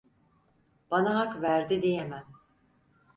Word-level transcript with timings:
Bana 0.91 1.19
hak 1.19 1.41
verdi 1.41 1.81
diyemem… 1.81 2.25